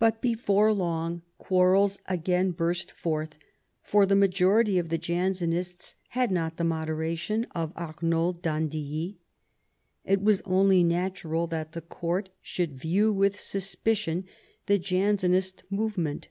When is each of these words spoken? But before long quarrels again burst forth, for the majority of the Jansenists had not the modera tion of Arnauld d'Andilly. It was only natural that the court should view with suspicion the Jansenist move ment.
But 0.00 0.20
before 0.20 0.72
long 0.72 1.22
quarrels 1.38 2.00
again 2.06 2.50
burst 2.50 2.90
forth, 2.90 3.38
for 3.80 4.04
the 4.04 4.16
majority 4.16 4.76
of 4.76 4.88
the 4.88 4.98
Jansenists 4.98 5.94
had 6.08 6.32
not 6.32 6.56
the 6.56 6.64
modera 6.64 7.16
tion 7.16 7.44
of 7.54 7.72
Arnauld 7.76 8.42
d'Andilly. 8.42 9.18
It 10.04 10.20
was 10.20 10.42
only 10.46 10.82
natural 10.82 11.46
that 11.46 11.74
the 11.74 11.80
court 11.80 12.30
should 12.42 12.76
view 12.76 13.12
with 13.12 13.38
suspicion 13.38 14.24
the 14.66 14.80
Jansenist 14.80 15.62
move 15.70 15.96
ment. 15.96 16.26